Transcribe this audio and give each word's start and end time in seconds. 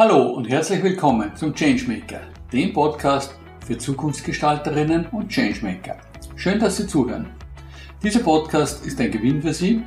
Hallo 0.00 0.30
und 0.30 0.48
herzlich 0.48 0.82
willkommen 0.82 1.36
zum 1.36 1.54
Changemaker, 1.54 2.20
dem 2.54 2.72
Podcast 2.72 3.34
für 3.66 3.76
Zukunftsgestalterinnen 3.76 5.04
und 5.12 5.28
Changemaker. 5.28 5.98
Schön, 6.36 6.58
dass 6.58 6.78
Sie 6.78 6.86
zuhören. 6.86 7.28
Dieser 8.02 8.20
Podcast 8.20 8.86
ist 8.86 8.98
ein 8.98 9.10
Gewinn 9.10 9.42
für 9.42 9.52
Sie, 9.52 9.82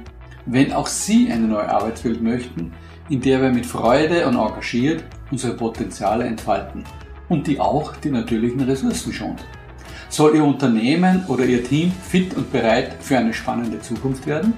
wenn 0.46 0.72
auch 0.72 0.86
Sie 0.86 1.32
eine 1.32 1.48
neue 1.48 1.68
Arbeitswelt 1.68 2.22
möchten, 2.22 2.72
in 3.10 3.22
der 3.22 3.42
wir 3.42 3.50
mit 3.50 3.66
Freude 3.66 4.28
und 4.28 4.36
engagiert 4.36 5.04
unsere 5.32 5.56
Potenziale 5.56 6.26
entfalten 6.26 6.84
und 7.28 7.48
die 7.48 7.60
auch 7.60 7.96
die 7.96 8.12
natürlichen 8.12 8.62
Ressourcen 8.62 9.14
schont. 9.14 9.44
Soll 10.10 10.36
Ihr 10.36 10.44
Unternehmen 10.44 11.26
oder 11.28 11.44
Ihr 11.44 11.64
Team 11.64 11.92
fit 11.92 12.36
und 12.36 12.52
bereit 12.52 12.98
für 13.00 13.18
eine 13.18 13.34
spannende 13.34 13.80
Zukunft 13.80 14.28
werden? 14.28 14.54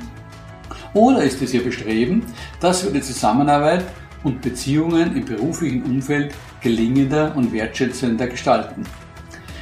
Oder 0.93 1.23
ist 1.23 1.41
es 1.41 1.53
Ihr 1.53 1.63
Bestreben, 1.63 2.25
dass 2.59 2.83
wir 2.83 2.91
die 2.91 3.01
Zusammenarbeit 3.01 3.85
und 4.25 4.41
Beziehungen 4.41 5.15
im 5.15 5.23
beruflichen 5.23 5.83
Umfeld 5.83 6.33
gelingender 6.59 7.33
und 7.37 7.53
wertschätzender 7.53 8.27
gestalten. 8.27 8.83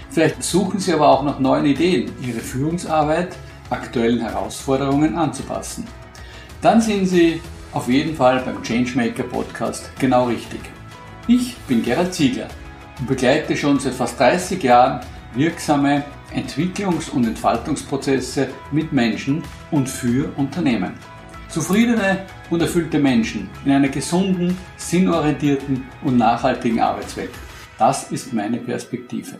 Vielleicht 0.10 0.42
suchen 0.42 0.80
Sie 0.80 0.94
aber 0.94 1.10
auch 1.10 1.24
nach 1.24 1.40
neuen 1.40 1.66
Ideen, 1.66 2.12
Ihre 2.26 2.40
Führungsarbeit 2.40 3.36
aktuellen 3.70 4.22
Herausforderungen 4.22 5.16
anzupassen. 5.16 5.86
Dann 6.62 6.80
sind 6.80 7.08
Sie 7.08 7.42
auf 7.74 7.90
jeden 7.90 8.16
Fall 8.16 8.42
beim 8.46 8.64
Changemaker 8.64 9.24
Podcast 9.24 9.92
genau 10.00 10.28
richtig. 10.28 10.62
Ich 11.28 11.58
bin 11.68 11.84
Gerald 11.84 12.14
Ziegler 12.14 12.48
und 13.00 13.08
begleite 13.08 13.58
schon 13.58 13.80
seit 13.80 13.94
fast 13.94 14.20
30 14.20 14.64
Jahren 14.64 15.02
wirksame 15.36 16.06
Entwicklungs- 16.34 17.10
und 17.10 17.26
Entfaltungsprozesse 17.26 18.48
mit 18.72 18.94
Menschen 18.94 19.44
und 19.72 19.90
für 19.90 20.32
Unternehmen. 20.38 20.94
Zufriedene 21.54 22.26
und 22.50 22.64
erfüllte 22.64 22.98
Menschen 22.98 23.48
in 23.64 23.74
einer 23.74 23.90
gesunden, 23.90 24.58
sinnorientierten 24.76 25.84
und 26.04 26.18
nachhaltigen 26.18 26.80
Arbeitswelt. 26.80 27.30
Das 27.78 28.12
ist 28.12 28.34
meine 28.34 28.58
Perspektive. 28.58 29.36